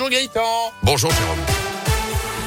Bonjour 0.00 0.12
Gaëtan. 0.12 0.72
Bonjour 0.84 1.10
Jérôme. 1.10 1.77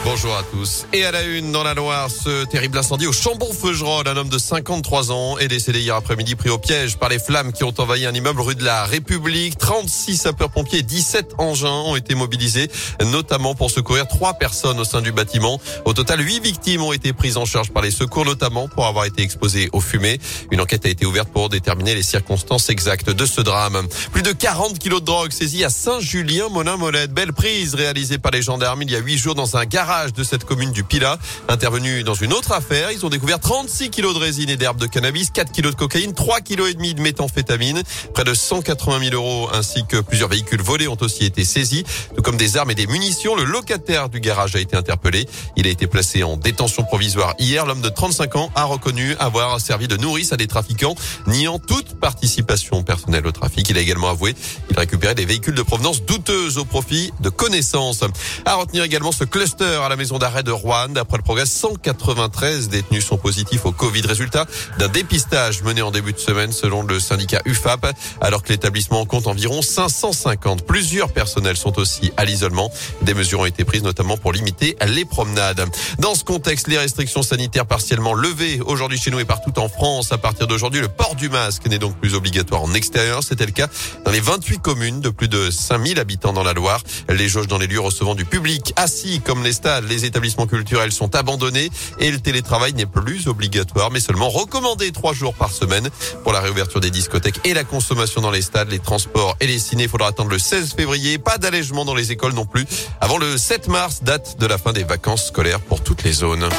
Bonjour 0.04 0.36
à 0.36 0.42
tous. 0.42 0.88
Et 0.94 1.06
à 1.06 1.12
la 1.12 1.22
une 1.22 1.52
dans 1.52 1.62
la 1.62 1.76
Loire, 1.76 2.10
ce 2.10 2.46
terrible 2.46 2.76
incendie 2.76 3.06
au 3.06 3.12
Chambon-Feugerolles. 3.12 4.08
Un 4.08 4.18
homme 4.18 4.30
de 4.30 4.40
53 4.40 5.12
ans 5.12 5.38
est 5.38 5.48
décédé 5.48 5.80
hier 5.80 5.96
après-midi 5.96 6.34
pris 6.34 6.50
au 6.50 6.58
piège 6.58 6.98
par 6.98 7.08
les 7.08 7.20
flammes 7.20 7.54
qui 7.54 7.64
ont 7.64 7.74
envahi 7.78 8.08
un 8.08 8.14
immeuble 8.14 8.42
rue 8.42 8.56
de 8.56 8.64
la 8.64 8.86
République. 8.86 9.60
36 9.60 10.18
sapeurs-pompiers 10.18 10.80
et 10.80 10.84
17 10.84 11.36
engins 11.38 11.84
ont 11.86 11.96
été 11.96 12.16
mobilisés, 12.16 12.72
notamment 13.06 13.54
pour 13.54 13.70
secourir 13.70 14.08
trois 14.08 14.34
personnes 14.34 14.80
au 14.80 14.86
sein 14.86 15.02
du 15.02 15.12
bâtiment. 15.12 15.62
Au 15.86 15.94
total, 15.94 16.20
huit 16.20 16.44
victimes 16.44 16.82
ont 16.82 16.94
été 16.94 17.14
prises 17.14 17.38
en 17.38 17.46
charge 17.46 17.70
par 17.70 17.84
les 17.84 17.92
secours, 17.92 18.26
notamment 18.26 18.68
pour 18.68 18.88
avoir 18.88 19.06
été 19.06 19.22
exposées 19.22 19.70
aux 19.72 19.82
fumées. 19.82 20.20
Une 20.50 20.62
enquête 20.62 20.84
a 20.88 20.90
été 20.90 21.06
ouverte 21.06 21.30
pour 21.30 21.50
déterminer 21.50 21.94
les 21.94 22.04
circonstances 22.04 22.72
exactes 22.72 23.12
de 23.12 23.26
ce 23.28 23.42
drame. 23.42 23.88
Plus 24.12 24.24
de 24.24 24.32
40 24.32 24.80
kilos 24.80 25.02
de 25.02 25.06
drogue 25.06 25.32
saisis 25.32 25.64
à 25.64 25.70
Saint-Julien-Molin-Molette. 25.70 27.14
Belle 27.14 27.34
prise 27.34 27.76
réalisée 27.76 28.18
par 28.18 28.32
les 28.32 28.42
gendarmes 28.42 28.82
il 28.82 28.90
y 28.90 28.96
a 28.96 29.00
huit 29.00 29.20
jours 29.20 29.36
dans 29.36 29.58
un 29.58 29.66
garage 29.66 29.91
de 29.92 30.24
cette 30.24 30.46
commune 30.46 30.72
du 30.72 30.86
Pilat. 30.86 31.18
Intervenu 31.50 32.04
dans 32.04 32.14
une 32.14 32.32
autre 32.32 32.54
affaire, 32.54 32.92
ils 32.94 33.06
ont 33.06 33.10
découvert 33.10 33.42
36 33.42 33.90
kilos 33.90 34.14
de 34.14 34.20
résine 34.20 34.50
et 34.50 34.56
d'herbe 34.56 34.78
de 34.80 34.86
cannabis, 34.86 35.32
4 35.32 35.52
kilos 35.52 35.74
de 35.74 35.78
cocaïne, 35.78 36.14
3 36.14 36.40
kilos 36.40 36.70
et 36.70 36.76
demi 36.76 36.94
de 36.94 37.02
méthamphétamine, 37.02 37.84
près 38.14 38.24
de 38.24 38.34
180 38.34 39.10
000 39.10 39.16
euros 39.16 39.50
ainsi 39.54 39.86
que 39.86 39.98
plusieurs 39.98 40.30
véhicules 40.30 40.62
volés 40.62 40.88
ont 40.88 40.98
aussi 41.02 41.26
été 41.26 41.44
saisis, 41.44 41.84
tout 42.16 42.22
comme 42.22 42.38
des 42.38 42.56
armes 42.56 42.72
et 42.72 42.76
des 42.76 42.88
munitions. 42.88 43.36
Le 43.36 43.44
locataire 43.44 44.08
du 44.08 44.22
garage 44.22 44.56
a 44.56 44.60
été 44.60 44.78
interpellé. 44.78 45.28
Il 45.58 45.68
a 45.68 45.70
été 45.70 45.88
placé 45.88 46.24
en 46.24 46.38
détention 46.38 46.84
provisoire 46.84 47.34
hier. 47.38 47.66
L'homme 47.66 47.82
de 47.82 47.90
35 47.90 48.36
ans 48.38 48.50
a 48.56 48.64
reconnu 48.64 49.18
avoir 49.20 49.60
servi 49.60 49.90
de 49.90 49.98
nourrice 49.98 50.32
à 50.32 50.38
des 50.38 50.48
trafiquants, 50.48 50.96
niant 51.28 51.60
toute 51.60 52.00
participation 52.00 52.82
personnelle 52.84 53.28
au 53.28 53.34
trafic. 53.34 53.70
Il 53.70 53.78
a 53.78 53.82
également 53.82 54.10
avoué 54.10 54.36
qu'il 54.70 54.80
récupérait 54.80 55.16
des 55.16 55.26
véhicules 55.26 55.56
de 55.56 55.64
provenance 55.64 56.04
douteuse 56.04 56.58
au 56.58 56.64
profit 56.64 57.12
de 57.20 57.28
connaissances. 57.28 58.06
À 58.46 58.56
retenir 58.56 58.86
également 58.86 59.12
ce 59.12 59.26
cluster 59.26 59.81
à 59.86 59.90
la 59.90 59.96
maison 59.96 60.18
d'arrêt 60.20 60.44
de 60.44 60.52
Rouen. 60.52 60.96
Après 60.96 61.18
le 61.18 61.24
progrès, 61.24 61.46
193 61.46 62.70
détenus 62.70 63.06
sont 63.06 63.18
positifs 63.18 63.66
au 63.66 63.72
Covid. 63.72 64.02
Résultat 64.02 64.46
d'un 64.78 64.88
dépistage 64.88 65.64
mené 65.64 65.82
en 65.82 65.92
début 65.92 66.14
de 66.14 66.20
semaine 66.20 66.52
selon 66.52 66.84
le 66.84 67.00
syndicat 67.00 67.42
UFAP, 67.46 67.88
alors 68.22 68.44
que 68.44 68.50
l'établissement 68.50 69.06
compte 69.06 69.28
environ 69.28 69.62
550. 69.62 70.66
Plusieurs 70.66 71.12
personnels 71.12 71.58
sont 71.58 71.80
aussi 71.80 72.12
à 72.18 72.26
l'isolement. 72.26 72.72
Des 73.02 73.14
mesures 73.14 73.42
ont 73.42 73.46
été 73.46 73.64
prises 73.64 73.84
notamment 73.84 74.18
pour 74.18 74.34
limiter 74.34 74.78
les 74.88 75.06
promenades. 75.06 75.66
Dans 76.00 76.16
ce 76.16 76.24
contexte, 76.24 76.68
les 76.68 76.78
restrictions 76.78 77.24
sanitaires 77.24 77.66
partiellement 77.66 78.14
levées 78.14 78.62
aujourd'hui 78.66 79.00
chez 79.00 79.12
nous 79.12 79.20
et 79.20 79.26
partout 79.26 79.58
en 79.60 79.70
France. 79.70 80.12
À 80.12 80.18
partir 80.18 80.48
d'aujourd'hui, 80.48 80.82
le 80.82 80.90
port 80.90 81.16
du 81.16 81.30
masque 81.30 81.66
n'est 81.68 81.80
donc 81.80 81.96
plus 81.98 82.14
obligatoire 82.14 82.62
en 82.64 82.74
extérieur. 82.74 83.24
C'était 83.24 83.46
le 83.46 83.52
cas 83.52 83.68
dans 84.06 84.12
les 84.12 84.20
28 84.20 84.60
communes 84.60 85.02
de 85.02 85.10
plus 85.10 85.28
de 85.28 85.50
5000 85.50 86.00
habitants 86.00 86.34
dans 86.34 86.44
la 86.44 86.54
Loire. 86.54 86.82
Les 87.10 87.30
jauges 87.30 87.48
dans 87.48 87.58
les 87.58 87.68
lieux 87.68 87.80
recevant 87.80 88.16
du 88.16 88.26
public 88.26 88.74
assis 88.76 89.22
comme 89.22 89.44
les 89.44 89.54
stades, 89.54 89.71
les 89.80 90.06
établissements 90.06 90.48
culturels 90.48 90.92
sont 90.92 91.16
abandonnés 91.16 91.70
et 92.00 92.12
le 92.12 92.20
télétravail 92.20 92.74
n'est 92.74 92.86
plus 92.86 93.28
obligatoire 93.28 93.92
mais 93.92 94.00
seulement 94.00 94.30
recommandé 94.30 94.92
trois 94.92 95.14
jours 95.14 95.34
par 95.34 95.52
semaine 95.52 95.90
pour 96.24 96.34
la 96.34 96.42
réouverture 96.42 96.82
des 96.82 96.92
discothèques 96.92 97.40
et 97.46 97.54
la 97.54 97.64
consommation 97.64 98.22
dans 98.22 98.32
les 98.32 98.42
stades, 98.42 98.70
les 98.70 98.80
transports 98.80 99.38
et 99.40 99.48
les 99.48 99.60
ciné. 99.60 99.84
Il 99.84 99.90
faudra 99.90 100.10
attendre 100.10 100.30
le 100.30 100.40
16 100.40 100.74
février. 100.74 101.18
Pas 101.18 101.38
d'allègement 101.38 101.86
dans 101.86 101.96
les 101.96 102.12
écoles 102.12 102.34
non 102.34 102.46
plus 102.46 102.66
avant 103.00 103.18
le 103.18 103.38
7 103.38 103.68
mars, 103.68 104.04
date 104.04 104.38
de 104.40 104.46
la 104.46 104.58
fin 104.58 104.74
des 104.74 104.84
vacances 104.84 105.28
scolaires 105.28 105.62
pour 105.62 105.82
toutes 105.82 106.04
les 106.04 106.14
zones. 106.14 106.50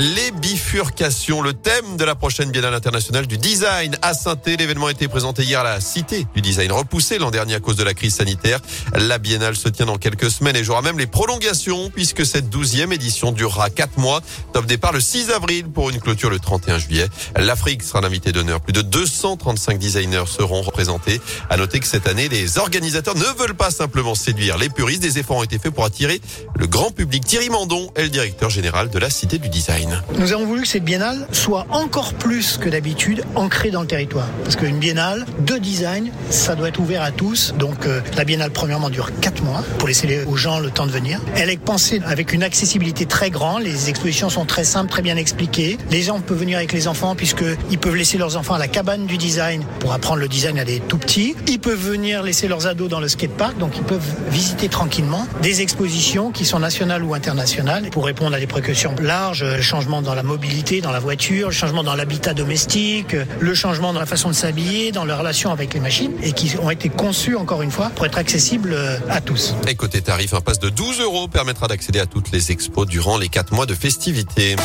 Les 0.00 0.30
bifurcations, 0.30 1.42
le 1.42 1.54
thème 1.54 1.96
de 1.96 2.04
la 2.04 2.14
prochaine 2.14 2.52
Biennale 2.52 2.74
internationale 2.74 3.26
du 3.26 3.36
design 3.36 3.98
à 4.00 4.14
saint 4.14 4.36
L'événement 4.46 4.86
a 4.86 4.92
été 4.92 5.08
présenté 5.08 5.42
hier 5.42 5.58
à 5.58 5.64
la 5.64 5.80
Cité 5.80 6.24
du 6.36 6.40
design, 6.40 6.70
repoussé 6.70 7.18
l'an 7.18 7.32
dernier 7.32 7.56
à 7.56 7.60
cause 7.60 7.74
de 7.74 7.82
la 7.82 7.94
crise 7.94 8.14
sanitaire. 8.14 8.60
La 8.94 9.18
Biennale 9.18 9.56
se 9.56 9.68
tient 9.68 9.86
dans 9.86 9.98
quelques 9.98 10.30
semaines 10.30 10.54
et 10.54 10.62
j'aurai 10.62 10.82
même 10.82 11.00
les 11.00 11.08
prolongations 11.08 11.90
puisque 11.90 12.24
cette 12.24 12.48
douzième 12.48 12.92
édition 12.92 13.32
durera 13.32 13.70
quatre 13.70 13.98
mois. 13.98 14.20
Top 14.52 14.66
départ 14.66 14.92
le 14.92 15.00
6 15.00 15.30
avril 15.30 15.64
pour 15.64 15.90
une 15.90 15.98
clôture 15.98 16.30
le 16.30 16.38
31 16.38 16.78
juillet. 16.78 17.08
L'Afrique 17.36 17.82
sera 17.82 18.00
l'invité 18.00 18.30
d'honneur. 18.30 18.60
Plus 18.60 18.72
de 18.72 18.82
235 18.82 19.80
designers 19.80 20.26
seront 20.28 20.62
représentés. 20.62 21.20
À 21.50 21.56
noter 21.56 21.80
que 21.80 21.88
cette 21.88 22.06
année, 22.06 22.28
les 22.28 22.58
organisateurs 22.58 23.16
ne 23.16 23.36
veulent 23.36 23.56
pas 23.56 23.72
simplement 23.72 24.14
séduire 24.14 24.58
les 24.58 24.68
puristes. 24.68 25.02
Des 25.02 25.18
efforts 25.18 25.38
ont 25.38 25.44
été 25.44 25.58
faits 25.58 25.74
pour 25.74 25.84
attirer 25.84 26.20
le 26.54 26.68
grand 26.68 26.92
public. 26.92 27.24
Thierry 27.24 27.50
Mandon 27.50 27.90
est 27.96 28.04
le 28.04 28.10
directeur 28.10 28.48
général 28.48 28.90
de 28.90 28.98
la 29.00 29.10
Cité 29.10 29.38
du 29.38 29.48
design. 29.48 29.87
Nous 30.18 30.32
avons 30.32 30.46
voulu 30.46 30.62
que 30.62 30.68
cette 30.68 30.84
biennale 30.84 31.26
soit 31.32 31.66
encore 31.70 32.14
plus 32.14 32.56
que 32.56 32.68
d'habitude 32.68 33.22
ancrée 33.34 33.70
dans 33.70 33.82
le 33.82 33.86
territoire. 33.86 34.26
Parce 34.42 34.56
qu'une 34.56 34.78
biennale 34.78 35.26
de 35.40 35.58
design, 35.58 36.10
ça 36.30 36.54
doit 36.54 36.68
être 36.68 36.80
ouvert 36.80 37.02
à 37.02 37.10
tous. 37.10 37.54
Donc 37.58 37.86
euh, 37.86 38.00
la 38.16 38.24
biennale, 38.24 38.50
premièrement, 38.50 38.90
dure 38.90 39.10
4 39.20 39.42
mois 39.42 39.62
pour 39.78 39.88
laisser 39.88 40.24
aux 40.26 40.36
gens 40.36 40.58
le 40.58 40.70
temps 40.70 40.86
de 40.86 40.92
venir. 40.92 41.20
Elle 41.36 41.50
est 41.50 41.56
pensée 41.56 42.00
avec 42.04 42.32
une 42.32 42.42
accessibilité 42.42 43.06
très 43.06 43.30
grande. 43.30 43.62
Les 43.62 43.88
expositions 43.88 44.30
sont 44.30 44.44
très 44.44 44.64
simples, 44.64 44.90
très 44.90 45.02
bien 45.02 45.16
expliquées. 45.16 45.78
Les 45.90 46.02
gens 46.02 46.20
peuvent 46.20 46.38
venir 46.38 46.58
avec 46.58 46.72
les 46.72 46.88
enfants 46.88 47.14
puisqu'ils 47.14 47.78
peuvent 47.78 47.96
laisser 47.96 48.18
leurs 48.18 48.36
enfants 48.36 48.54
à 48.54 48.58
la 48.58 48.68
cabane 48.68 49.06
du 49.06 49.18
design 49.18 49.64
pour 49.80 49.92
apprendre 49.92 50.20
le 50.20 50.28
design 50.28 50.58
à 50.58 50.64
des 50.64 50.80
tout 50.80 50.98
petits. 50.98 51.34
Ils 51.46 51.60
peuvent 51.60 51.78
venir 51.78 52.22
laisser 52.22 52.48
leurs 52.48 52.66
ados 52.66 52.88
dans 52.88 53.00
le 53.00 53.08
skatepark, 53.08 53.58
donc 53.58 53.76
ils 53.76 53.84
peuvent 53.84 54.00
visiter 54.30 54.68
tranquillement 54.68 55.26
des 55.42 55.62
expositions 55.62 56.30
qui 56.30 56.44
sont 56.44 56.58
nationales 56.58 57.04
ou 57.04 57.14
internationales 57.14 57.88
pour 57.90 58.04
répondre 58.04 58.34
à 58.34 58.40
des 58.40 58.46
précautions 58.46 58.94
larges, 59.00 59.44
changement 59.78 60.02
dans 60.02 60.16
la 60.16 60.24
mobilité, 60.24 60.80
dans 60.80 60.90
la 60.90 60.98
voiture, 60.98 61.48
le 61.48 61.54
changement 61.54 61.84
dans 61.84 61.94
l'habitat 61.94 62.34
domestique, 62.34 63.14
le 63.38 63.54
changement 63.54 63.92
dans 63.92 64.00
la 64.00 64.06
façon 64.06 64.28
de 64.28 64.34
s'habiller, 64.34 64.90
dans 64.90 65.04
leur 65.04 65.20
relation 65.20 65.52
avec 65.52 65.72
les 65.72 65.78
machines 65.78 66.14
et 66.20 66.32
qui 66.32 66.56
ont 66.60 66.68
été 66.68 66.88
conçus 66.88 67.36
encore 67.36 67.62
une 67.62 67.70
fois 67.70 67.92
pour 67.94 68.04
être 68.04 68.18
accessibles 68.18 68.72
euh, 68.72 68.98
à 69.08 69.20
tous. 69.20 69.54
Et 69.68 69.76
côté 69.76 70.00
tarif, 70.02 70.34
un 70.34 70.40
pass 70.40 70.58
de 70.58 70.68
12 70.68 71.00
euros 71.00 71.28
permettra 71.28 71.68
d'accéder 71.68 72.00
à 72.00 72.06
toutes 72.06 72.32
les 72.32 72.50
expos 72.50 72.88
durant 72.88 73.18
les 73.18 73.28
4 73.28 73.54
mois 73.54 73.66
de 73.66 73.74
festivités. 73.74 74.56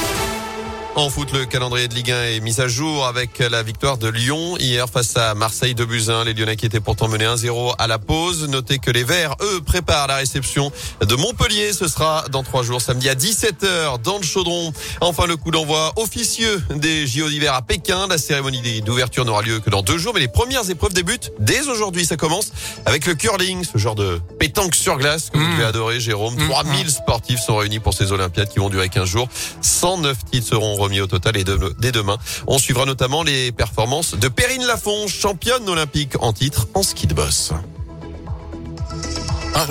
En 0.95 1.09
foot, 1.09 1.31
le 1.33 1.45
calendrier 1.45 1.87
de 1.87 1.95
Ligue 1.95 2.11
1 2.11 2.23
est 2.23 2.39
mis 2.39 2.61
à 2.61 2.67
jour 2.67 3.07
avec 3.07 3.39
la 3.39 3.63
victoire 3.63 3.97
de 3.97 4.07
Lyon 4.07 4.57
hier 4.59 4.87
face 4.87 5.17
à 5.17 5.33
Marseille 5.33 5.73
de 5.73 5.85
Buzyn. 5.85 6.23
Les 6.23 6.35
Lyonnais 6.35 6.55
qui 6.55 6.67
étaient 6.67 6.79
pourtant 6.79 7.07
menés 7.07 7.25
1-0 7.25 7.73
à 7.79 7.87
la 7.87 7.97
pause. 7.97 8.47
Notez 8.47 8.77
que 8.77 8.91
les 8.91 9.03
Verts, 9.03 9.35
eux, 9.41 9.61
préparent 9.61 10.05
la 10.05 10.17
réception 10.17 10.71
de 11.01 11.15
Montpellier. 11.15 11.73
Ce 11.73 11.87
sera 11.87 12.25
dans 12.31 12.43
trois 12.43 12.61
jours, 12.61 12.79
samedi 12.79 13.09
à 13.09 13.15
17h 13.15 14.03
dans 14.03 14.19
le 14.19 14.23
Chaudron. 14.23 14.71
Enfin, 15.01 15.25
le 15.25 15.35
coup 15.35 15.49
d'envoi 15.49 15.93
officieux 15.95 16.61
des 16.75 17.07
JO 17.07 17.27
d'hiver 17.27 17.55
à 17.55 17.63
Pékin. 17.63 18.05
La 18.07 18.19
cérémonie 18.19 18.83
d'ouverture 18.83 19.25
n'aura 19.25 19.41
lieu 19.41 19.59
que 19.61 19.71
dans 19.71 19.81
deux 19.81 19.97
jours, 19.97 20.13
mais 20.13 20.19
les 20.19 20.27
premières 20.27 20.69
épreuves 20.69 20.93
débutent 20.93 21.31
dès 21.39 21.67
aujourd'hui. 21.69 22.05
Ça 22.05 22.17
commence 22.17 22.51
avec 22.85 23.07
le 23.07 23.15
curling, 23.15 23.63
ce 23.63 23.79
genre 23.79 23.95
de 23.95 24.21
pétanque 24.37 24.75
sur 24.75 24.99
glace 24.99 25.31
que 25.31 25.39
vous 25.39 25.43
mmh. 25.43 25.53
devez 25.53 25.65
adorer, 25.65 25.99
Jérôme. 25.99 26.37
3000 26.37 26.85
mmh. 26.85 26.89
sportifs 26.89 27.39
sont 27.39 27.55
réunis 27.55 27.79
pour 27.79 27.95
ces 27.95 28.11
Olympiades 28.11 28.49
qui 28.49 28.59
vont 28.59 28.69
durer 28.69 28.89
15 28.89 29.09
jours. 29.09 29.27
109 29.61 30.17
titres 30.31 30.47
seront 30.47 30.82
au 30.83 31.07
total 31.07 31.37
et 31.37 31.45
dès 31.79 31.91
demain. 31.91 32.17
On 32.47 32.57
suivra 32.57 32.85
notamment 32.85 33.23
les 33.23 33.51
performances 33.51 34.15
de 34.15 34.27
Perrine 34.27 34.65
Lafont, 34.65 35.07
championne 35.07 35.67
olympique 35.69 36.13
en 36.19 36.33
titre 36.33 36.67
en 36.73 36.83
ski 36.83 37.07
de 37.07 37.13
boss. 37.13 37.51
Ah, 39.55 39.65